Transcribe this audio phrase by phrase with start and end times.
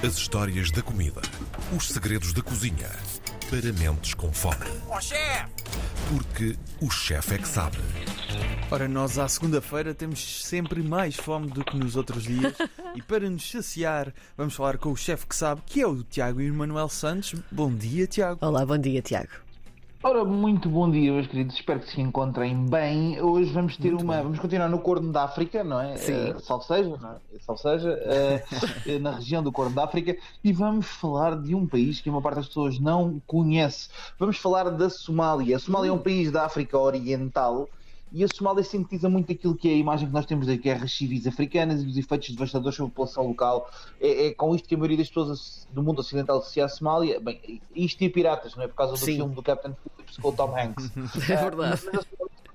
[0.00, 1.20] As histórias da comida.
[1.76, 2.88] Os segredos da cozinha.
[3.50, 4.64] Para mentes com fome.
[4.88, 5.50] Ó chefe!
[6.08, 7.78] Porque o chefe é que sabe.
[8.70, 12.54] Ora, nós à segunda-feira temos sempre mais fome do que nos outros dias
[12.94, 16.40] e para nos saciar vamos falar com o chefe que sabe, que é o Tiago
[16.40, 17.34] Emanuel Santos.
[17.50, 18.38] Bom dia, Tiago.
[18.40, 19.47] Olá, bom dia, Tiago.
[20.00, 21.56] Ora, muito bom dia, meus queridos.
[21.56, 23.20] Espero que se encontrem bem.
[23.20, 24.14] Hoje vamos ter Muito uma.
[24.14, 24.22] bem.
[24.22, 25.96] Vamos continuar no Corno da África, não é?
[25.96, 26.12] Sim.
[26.12, 27.16] Eh, salve seja, não é?
[27.40, 28.44] Salve seja, eh,
[28.86, 30.16] eh, na região do Corno da África.
[30.44, 33.88] E vamos falar de um país que uma parte das pessoas não conhece.
[34.20, 35.56] Vamos falar da Somália.
[35.56, 37.68] A Somália é um país da África Oriental.
[38.12, 40.92] E a Somália sintetiza muito aquilo que é a imagem que nós temos das guerras
[40.92, 43.70] civis africanas e dos efeitos devastadores sobre a população local.
[44.00, 47.20] É, é com isto que a maioria das pessoas do mundo ocidental associa a Somália.
[47.20, 48.68] Bem, isto e piratas, não é?
[48.68, 49.16] Por causa do Sim.
[49.16, 50.90] filme do Captain Phillips com o Tom Hanks.
[51.28, 51.82] É verdade.
[51.92, 52.06] mas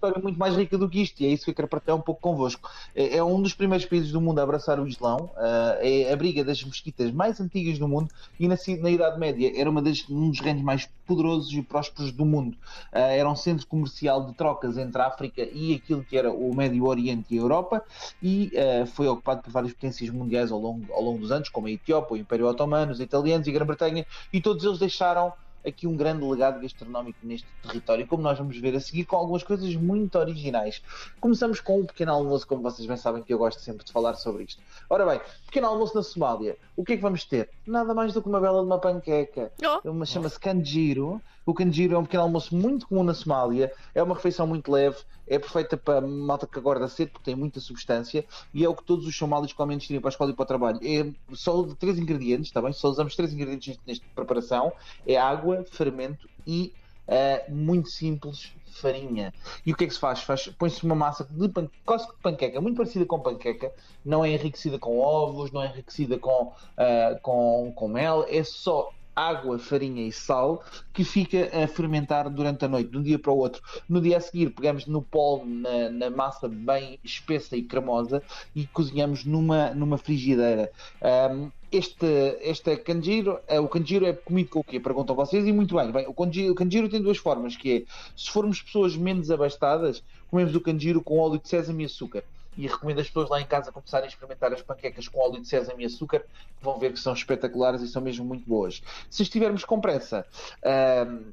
[0.00, 2.00] história muito mais rica do que isto e é isso que eu quero partilhar um
[2.00, 2.70] pouco convosco.
[2.94, 6.16] É, é um dos primeiros países do mundo a abraçar o Islão, ah, é a
[6.16, 8.08] briga das mesquitas mais antigas do mundo
[8.38, 11.60] e na, ci- na Idade Média era uma das, um dos reinos mais poderosos e
[11.60, 12.56] prósperos do mundo.
[12.90, 16.54] Ah, era um centro comercial de trocas entre a África e aquilo que era o
[16.54, 17.84] Médio Oriente e a Europa
[18.22, 21.66] e ah, foi ocupado por várias potências mundiais ao longo, ao longo dos anos, como
[21.66, 25.30] a Etiópia, o Império Otomano, os italianos e a Grã-Bretanha, e todos eles deixaram
[25.66, 29.42] aqui um grande legado gastronómico neste território, como nós vamos ver a seguir, com algumas
[29.42, 30.82] coisas muito originais.
[31.20, 34.14] Começamos com um pequeno almoço, como vocês bem sabem que eu gosto sempre de falar
[34.14, 34.62] sobre isto.
[34.88, 36.56] Ora bem, pequeno almoço na Somália.
[36.76, 37.50] O que é que vamos ter?
[37.66, 39.52] Nada mais do que uma bela de uma panqueca.
[39.62, 39.90] Oh.
[39.90, 41.20] Uma chama-se canjiro.
[41.44, 43.72] O canjiro é um pequeno almoço muito comum na Somália.
[43.94, 44.98] É uma refeição muito leve.
[45.30, 48.84] É perfeita para malta que acorda cedo porque tem muita substância e é o que
[48.84, 50.80] todos os somálios comem antes de para a escola e para o trabalho.
[50.82, 52.72] É só de três ingredientes, está bem?
[52.72, 54.72] Só usamos três ingredientes nesta preparação.
[55.06, 56.74] É água, fermento e
[57.10, 59.34] ah, muito simples, farinha.
[59.66, 60.22] E o que é que se faz?
[60.22, 61.68] faz Põe-se uma massa de pan...
[61.84, 63.72] quase que panqueca, muito parecida com panqueca,
[64.04, 68.92] não é enriquecida com ovos, não é enriquecida com, ah, com, com mel, é só
[69.14, 73.32] água, farinha e sal que fica a fermentar durante a noite, de um dia para
[73.32, 73.62] o outro.
[73.88, 78.22] No dia a seguir, pegamos no pó, na, na massa bem espessa e cremosa
[78.54, 80.70] e cozinhamos numa, numa frigideira.
[81.02, 84.80] Ahm, este, este canjiro, eh, o canjiro é comido com o quê?
[84.80, 85.92] Perguntam vocês, e muito bem.
[85.92, 87.82] bem o, canjiro, o canjiro tem duas formas, que é,
[88.16, 92.24] se formos pessoas menos abastadas, comemos o canjiro com óleo de sésamo e açúcar.
[92.56, 95.48] E recomendo as pessoas lá em casa começarem a experimentar as panquecas com óleo de
[95.48, 96.24] sésamo e açúcar,
[96.60, 98.82] vão ver que são espetaculares e são mesmo muito boas.
[99.08, 100.26] Se estivermos com pressa,
[100.64, 101.30] ahm,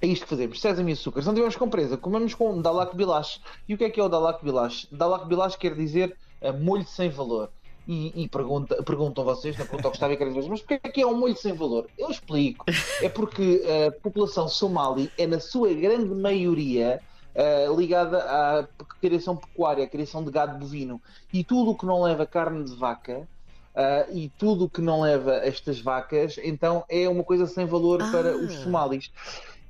[0.00, 1.20] é isto que fazemos, sésamo e açúcar.
[1.20, 3.40] Se não tivermos com pressa, comemos com Dalak Bilash.
[3.68, 4.86] E o que é que é o Dalak Bilash?
[4.92, 7.50] Dalak Bilash quer dizer ah, molho sem valor.
[7.86, 10.90] E, e pergunta, perguntam vocês, na pergunta ao Gustavo e querem dizer, mas porquê é
[10.90, 11.86] que é um molho sem valor?
[11.96, 12.66] Eu explico.
[13.02, 17.00] É porque a população somali é, na sua grande maioria,
[17.34, 18.66] ah, ligada à
[19.00, 21.00] criação pecuária, à criação de gado bovino.
[21.32, 23.28] E tudo o que não leva carne de vaca
[23.74, 27.98] ah, e tudo o que não leva estas vacas, então é uma coisa sem valor
[28.10, 28.62] para os Ah.
[28.62, 29.10] somalis.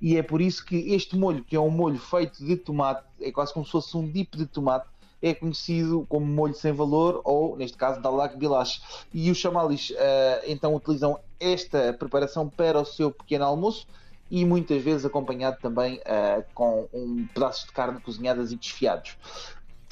[0.00, 3.32] E é por isso que este molho, que é um molho feito de tomate, é
[3.32, 4.86] quase como se fosse um dip de tomate,
[5.20, 8.80] é conhecido como molho sem valor, ou neste caso Dalak Bilash.
[9.12, 13.86] E os somalis ah, então utilizam esta preparação para o seu pequeno almoço
[14.30, 19.16] e muitas vezes acompanhado também ah, com um pedaços de carne cozinhadas e desfiados.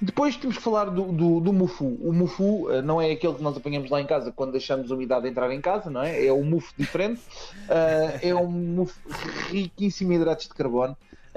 [0.01, 1.87] Depois temos que falar do, do, do mufu.
[2.03, 4.95] O mufu eh, não é aquele que nós apanhamos lá em casa quando deixamos a
[4.95, 6.27] umidade entrar em casa, não é?
[6.27, 7.23] É um mufo diferente.
[7.67, 9.01] Eh, é um mufo
[9.49, 10.95] riquíssimo em hidratos de carbono.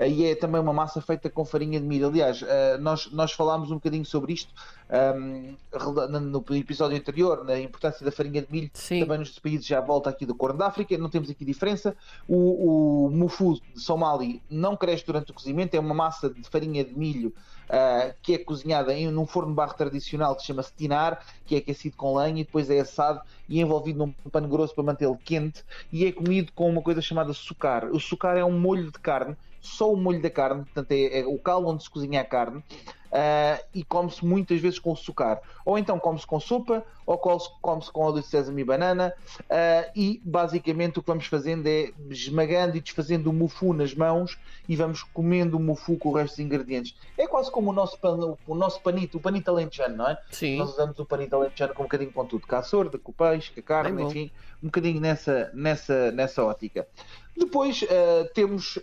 [0.08, 2.08] E é também uma massa feita com farinha de milho.
[2.08, 4.54] Aliás, eh, nós, nós falámos um bocadinho sobre isto
[4.90, 9.02] ehm, rela- no episódio anterior, na importância da farinha de milho Sim.
[9.02, 11.96] também nos países já volta aqui do Corno da África, não temos aqui diferença.
[12.28, 16.84] O, o mufu de Somali não cresce durante o cozimento, é uma massa de farinha
[16.86, 17.34] de milho
[17.70, 21.58] ah, que é cozinhada em num forno de barro tradicional que chama-se tinar, que é
[21.60, 25.64] aquecido com lenha e depois é assado e envolvido num pano grosso para mantê-lo quente
[25.92, 27.86] e é comido com uma coisa chamada sucar.
[27.92, 31.26] O sucar é um molho de carne, só o molho da carne, portanto é, é
[31.26, 32.64] o caldo onde se cozinha a carne.
[33.12, 35.42] Ah, e come-se muitas vezes com açúcar.
[35.66, 39.14] Ou então come-se com sopa, ou come-se com óleo de sésamo e banana.
[39.50, 44.38] ah, e basicamente o que vamos fazendo é esmagando e desfazendo o mufu nas mãos
[44.68, 46.96] e vamos comendo o mufu com o resto dos ingredientes.
[47.18, 50.18] É quase como o nosso, pan- o nosso panito, o panito alentejano, não é?
[50.32, 50.58] Sim.
[50.58, 53.14] Nós usamos o panito alentejano com um bocadinho com tudo, com a sorda, com o
[53.14, 54.32] peixe, com a carne, enfim,
[54.62, 56.88] um bocadinho nessa, nessa, nessa ótica.
[57.36, 58.78] Depois ah, temos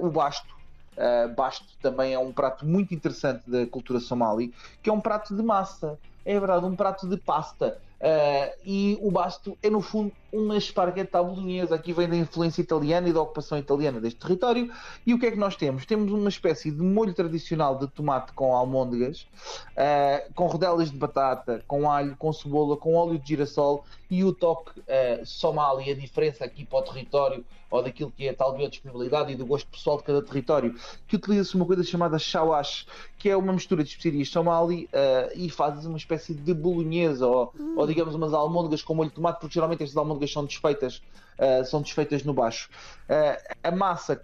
[0.00, 0.61] o basto.
[0.96, 4.52] Ah, basto também é um prato muito interessante da cultura somali,
[4.82, 5.98] que é um prato de massa.
[6.24, 7.80] É verdade, um prato de pasta.
[8.00, 11.74] Ah, e o basto é, no fundo, uma espargueta à bolonhesa.
[11.74, 14.72] Aqui vem da influência italiana e da ocupação italiana deste território.
[15.06, 15.84] E o que é que nós temos?
[15.84, 19.26] Temos uma espécie de molho tradicional de tomate com almôndegas,
[19.72, 24.32] uh, com rodelas de batata, com alho, com cebola, com óleo de girassol e o
[24.32, 28.54] toque uh, somali, a diferença aqui para o território ou daquilo que é a tal
[28.54, 30.76] biodisponibilidade e do gosto pessoal de cada território,
[31.08, 32.86] que utiliza-se uma coisa chamada shawash,
[33.18, 37.50] que é uma mistura de especiarias somali uh, e fazes uma espécie de bolonhesa ou,
[37.58, 37.74] hum.
[37.78, 41.02] ou, digamos umas almôndegas com molho de tomate, porque geralmente estas almôndegas são desfeitas,
[41.38, 42.68] uh, são desfeitas no baixo.
[43.08, 44.20] Uh, a massa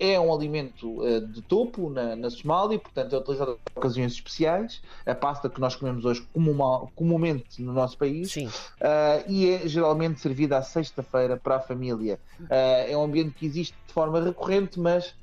[0.00, 4.80] é um alimento uh, de topo na, na Somália, portanto é utilizado em ocasiões especiais.
[5.04, 8.48] A pasta que nós comemos hoje comuma, comumente no nosso país uh,
[9.26, 12.20] e é geralmente servida à sexta-feira para a família.
[12.40, 12.46] Uh,
[12.88, 15.14] é um ambiente que existe de forma recorrente, mas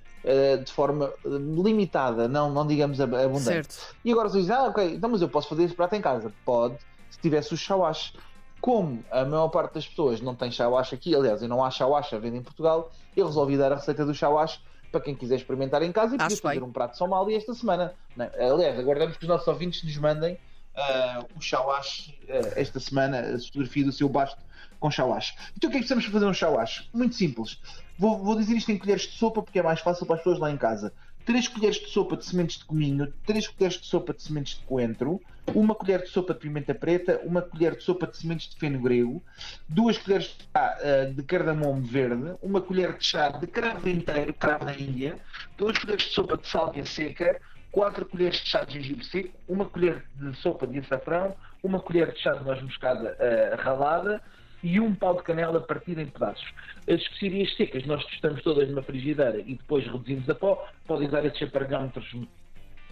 [0.65, 3.43] de forma limitada, não, não digamos abundante.
[3.43, 3.95] Certo.
[4.03, 6.33] E agora você diz, ah, ok, então mas eu posso fazer esse prato em casa.
[6.43, 6.79] Pode,
[7.11, 8.11] se tivesse o shawash.
[8.65, 12.15] Como a maior parte das pessoas não tem shawash aqui, aliás, e não há shawash
[12.15, 14.59] a venda em Portugal, eu resolvi dar a receita do shawash
[14.91, 17.93] para quem quiser experimentar em casa e poder fazer um prato somali esta semana.
[18.17, 18.49] Não, é?
[18.49, 23.39] aliás, aguardamos que os nossos ouvintes nos mandem uh, o shawash uh, esta semana, a
[23.39, 24.41] fotografia do seu basto
[24.79, 25.35] com shawash.
[25.55, 26.89] Então o que é que precisamos fazer um shawash?
[26.91, 27.61] Muito simples.
[27.99, 30.39] Vou, vou dizer isto em colheres de sopa porque é mais fácil para as pessoas
[30.39, 30.91] lá em casa.
[31.23, 34.63] 3 colheres de sopa de sementes de cominho, 3 colheres de sopa de sementes de
[34.65, 35.21] coentro,
[35.53, 38.79] uma colher de sopa de pimenta preta, uma colher de sopa de sementes de feno
[38.79, 39.23] grego,
[39.69, 44.33] 2 colheres de chá uh, de cardamomo verde, uma colher de chá de cravo inteiro,
[44.33, 45.17] cravo da Índia,
[45.57, 47.39] 2 colheres de sopa de sálvia seca,
[47.71, 52.11] 4 colheres de chá de gengibre seco, uma colher de sopa de açafrão, uma colher
[52.11, 54.21] de chá de noz moscada uh, ralada,
[54.65, 56.51] e um pau de canela partido em pedaços.
[56.89, 60.67] As especiarias secas nós testamos todas numa frigideira e depois reduzimos a pó.
[60.87, 62.11] Podem usar esses aparelhómetros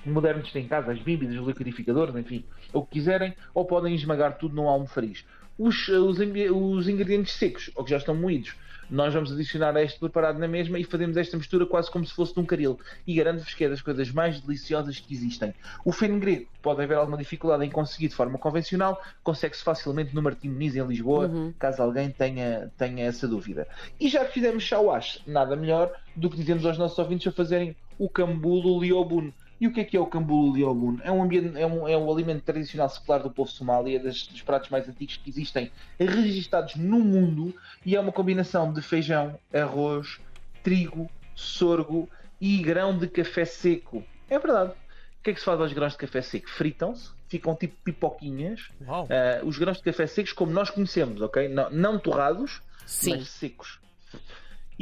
[0.06, 4.38] modernos têm em casa, as bíblias, os liquidificadores, enfim, o que quiserem, ou podem esmagar
[4.38, 5.26] tudo num almofariz.
[5.58, 8.56] Os, os, os ingredientes secos, ou que já estão moídos,
[8.90, 12.14] nós vamos adicionar a este preparado na mesma e fazemos esta mistura quase como se
[12.14, 12.80] fosse de um caril.
[13.08, 15.54] E garanto-vos que é das coisas mais deliciosas que existem.
[15.84, 20.22] O feno grego pode haver alguma dificuldade em conseguir de forma convencional, consegue-se facilmente no
[20.22, 21.54] Martim Muniz em Lisboa, uhum.
[21.58, 23.68] caso alguém tenha, tenha essa dúvida.
[24.00, 27.76] E já que fizemos chauache, nada melhor do que dizemos aos nossos ouvintes a fazerem
[27.98, 29.32] o cambulo liobun
[29.64, 30.98] e o que é que é o cambulo liobun?
[31.04, 34.70] É um, ambiente, é, um, é um alimento tradicional secular do povo somália, dos pratos
[34.70, 37.56] mais antigos que existem registados no mundo
[37.86, 40.20] e é uma combinação de feijão, arroz,
[40.62, 42.10] trigo, sorgo
[42.42, 44.04] e grão de café seco.
[44.30, 44.72] É verdade.
[44.72, 46.50] O que é que se faz aos grãos de café seco?
[46.50, 48.70] Fritam-se, ficam tipo pipoquinhas.
[48.82, 51.48] Uh, os grãos de café secos, como nós conhecemos, ok?
[51.48, 53.12] Não, não torrados, Sim.
[53.12, 53.80] mas secos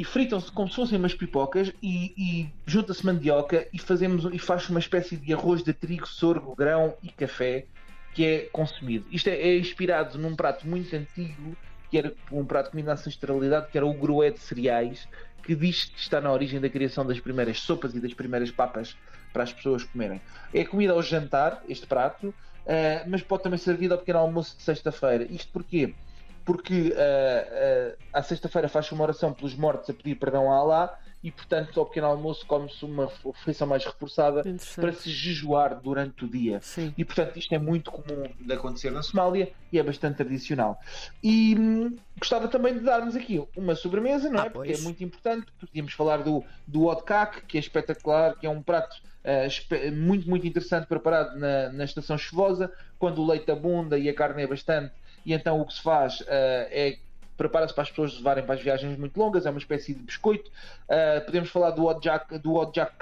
[0.02, 4.68] e fritam-se como se fossem umas pipocas e, e junta-se mandioca e fazemos e faz
[4.68, 7.66] uma espécie de arroz de trigo, sorgo, grão e café
[8.12, 9.06] que é consumido.
[9.12, 11.56] Isto é, é inspirado num prato muito antigo
[11.88, 15.06] que era um prato de comida ancestralidade que era o grué de cereais
[15.40, 18.96] que diz que está na origem da criação das primeiras sopas e das primeiras papas
[19.32, 20.20] para as pessoas comerem.
[20.52, 24.56] É comida ao jantar, este prato, uh, mas pode também ser servido ao pequeno almoço
[24.56, 25.28] de sexta-feira.
[25.30, 25.94] Isto porquê?
[26.44, 30.98] Porque uh, uh, à sexta-feira faz uma oração pelos mortos a pedir perdão a Allah
[31.22, 34.42] e, portanto, ao pequeno almoço come-se uma refeição mais reforçada
[34.74, 36.60] para se jejuar durante o dia.
[36.60, 36.92] Sim.
[36.98, 40.80] E, portanto, isto é muito comum de acontecer na Somália e é bastante tradicional.
[41.22, 44.48] E hum, gostava também de darmos aqui uma sobremesa, não é?
[44.48, 45.46] Ah, Porque é muito importante.
[45.60, 50.44] Podíamos falar do, do Odkak, que é espetacular, que é um prato Uh, muito, muito
[50.48, 54.92] interessante preparado na, na estação chuvosa, quando o leite abunda e a carne é bastante,
[55.24, 56.98] e então o que se faz uh, é
[57.36, 60.50] prepara-se para as pessoas levarem para as viagens muito longas, é uma espécie de biscoito.
[60.84, 62.94] Uh, podemos falar do Odjak, do Odjak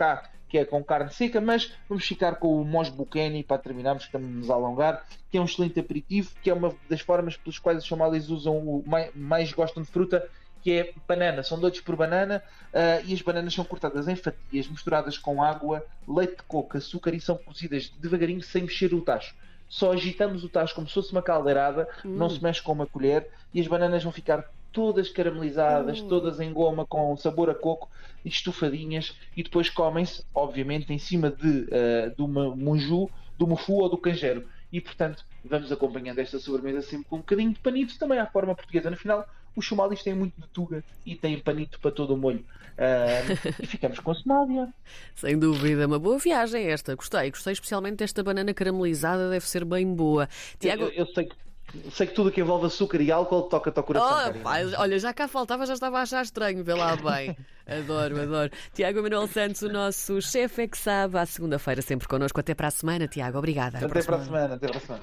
[0.48, 4.50] que é com carne seca, mas vamos ficar com o Mos Bukeni para terminarmos, estamos
[4.50, 7.84] a alongar, que é um excelente aperitivo, que é uma das formas pelas quais os
[7.84, 10.28] somalis usam o mais, mais gostam de fruta,
[10.60, 11.44] que é banana.
[11.44, 12.42] São doidos por banana
[12.74, 17.14] uh, e as bananas são cortadas em fatias, misturadas com água, leite de coco, açúcar
[17.14, 19.34] e são cozidas devagarinho sem mexer o tacho
[19.70, 22.10] só agitamos o tacho como se fosse uma caldeirada, hum.
[22.10, 26.08] não se mexe com uma colher e as bananas vão ficar todas caramelizadas, hum.
[26.08, 27.88] todas em goma com sabor a coco
[28.24, 33.08] e estufadinhas e depois comem-se, obviamente, em cima de, uh, do munju,
[33.38, 34.46] do mufu ou do canjeiro.
[34.72, 38.54] E portanto, vamos acompanhando esta sobremesa sempre com um bocadinho de panito, também à forma
[38.54, 38.90] portuguesa.
[38.90, 39.26] No final,
[39.56, 42.44] os somalis têm muito de tuga e têm panito para todo o molho.
[42.80, 44.68] Uh, e ficamos com a Somália.
[45.14, 46.94] Sem dúvida, uma boa viagem esta.
[46.94, 50.28] Gostei, gostei especialmente desta banana caramelizada, deve ser bem boa.
[50.58, 50.84] Tiago...
[50.84, 51.34] Eu, eu, sei que
[51.92, 54.34] sei que tudo que envolve açúcar e álcool toca-te ao coração.
[54.34, 57.36] Oh, pai, olha, já cá faltava, já estava a achar estranho, vê lá bem.
[57.66, 58.50] Adoro, adoro.
[58.74, 62.40] Tiago Manuel Santos, o nosso chefe é que sabe, à segunda-feira, sempre connosco.
[62.40, 63.38] Até para a semana, Tiago.
[63.38, 63.78] Obrigada.
[63.78, 64.98] Até para a semana, até para a semana.